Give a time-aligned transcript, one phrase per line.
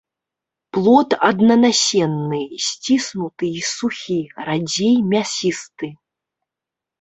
[0.75, 5.87] Плод аднанасенны, сціснуты і сухі, радзей мясісты.